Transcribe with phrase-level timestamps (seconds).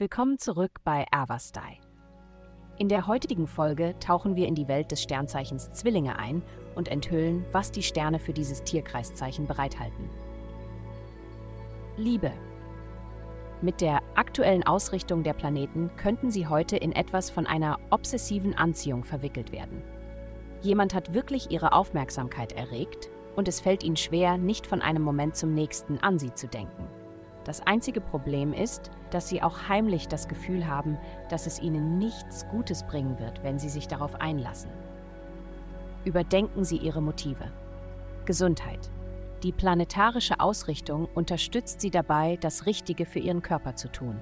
[0.00, 1.78] Willkommen zurück bei Avastai.
[2.78, 6.42] In der heutigen Folge tauchen wir in die Welt des Sternzeichens Zwillinge ein
[6.74, 10.08] und enthüllen, was die Sterne für dieses Tierkreiszeichen bereithalten.
[11.98, 12.32] Liebe.
[13.60, 19.04] Mit der aktuellen Ausrichtung der Planeten könnten sie heute in etwas von einer obsessiven Anziehung
[19.04, 19.82] verwickelt werden.
[20.62, 25.36] Jemand hat wirklich ihre Aufmerksamkeit erregt und es fällt ihnen schwer, nicht von einem Moment
[25.36, 26.88] zum nächsten an sie zu denken.
[27.44, 30.98] Das einzige Problem ist, dass sie auch heimlich das Gefühl haben,
[31.30, 34.70] dass es ihnen nichts Gutes bringen wird, wenn sie sich darauf einlassen.
[36.04, 37.52] Überdenken Sie Ihre Motive.
[38.24, 38.90] Gesundheit.
[39.42, 44.18] Die planetarische Ausrichtung unterstützt Sie dabei, das Richtige für Ihren Körper zu tun.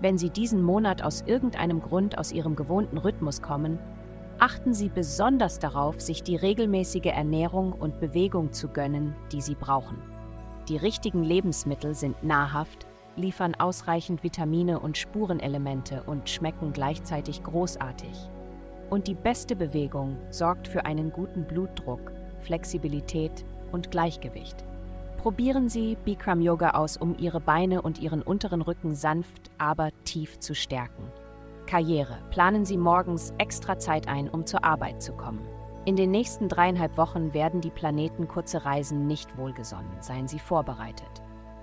[0.00, 3.78] Wenn Sie diesen Monat aus irgendeinem Grund aus Ihrem gewohnten Rhythmus kommen,
[4.40, 9.98] achten Sie besonders darauf, sich die regelmäßige Ernährung und Bewegung zu gönnen, die Sie brauchen.
[10.70, 18.30] Die richtigen Lebensmittel sind nahrhaft, liefern ausreichend Vitamine und Spurenelemente und schmecken gleichzeitig großartig.
[18.88, 24.64] Und die beste Bewegung sorgt für einen guten Blutdruck, Flexibilität und Gleichgewicht.
[25.18, 30.38] Probieren Sie Bikram Yoga aus, um Ihre Beine und Ihren unteren Rücken sanft, aber tief
[30.38, 31.02] zu stärken.
[31.66, 32.18] Karriere.
[32.30, 35.40] Planen Sie morgens extra Zeit ein, um zur Arbeit zu kommen.
[35.90, 39.90] In den nächsten dreieinhalb Wochen werden die Planeten kurze Reisen nicht wohlgesonnen.
[39.98, 41.10] Seien Sie vorbereitet.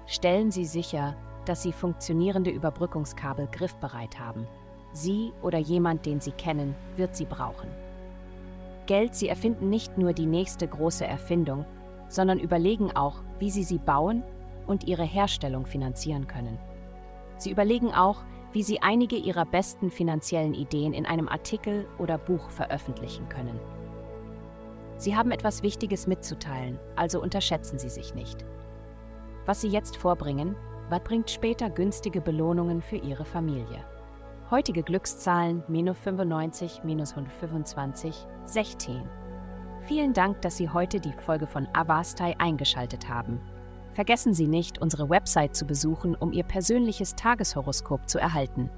[0.05, 4.45] Stellen Sie sicher, dass Sie funktionierende Überbrückungskabel griffbereit haben.
[4.91, 7.69] Sie oder jemand, den Sie kennen, wird sie brauchen.
[8.85, 11.63] Geld, Sie erfinden nicht nur die nächste große Erfindung,
[12.09, 14.23] sondern überlegen auch, wie Sie sie bauen
[14.67, 16.59] und ihre Herstellung finanzieren können.
[17.37, 22.49] Sie überlegen auch, wie Sie einige Ihrer besten finanziellen Ideen in einem Artikel oder Buch
[22.49, 23.57] veröffentlichen können.
[24.97, 28.45] Sie haben etwas Wichtiges mitzuteilen, also unterschätzen Sie sich nicht.
[29.45, 30.55] Was Sie jetzt vorbringen,
[30.89, 33.85] was bringt später günstige Belohnungen für Ihre Familie.
[34.49, 39.03] Heutige Glückszahlen minus 95, minus 125, 16.
[39.81, 43.39] Vielen Dank, dass Sie heute die Folge von Avastai eingeschaltet haben.
[43.93, 48.69] Vergessen Sie nicht, unsere Website zu besuchen, um Ihr persönliches Tageshoroskop zu erhalten.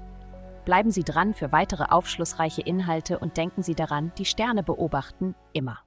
[0.64, 5.78] Bleiben Sie dran für weitere aufschlussreiche Inhalte und denken Sie daran, die Sterne beobachten immer.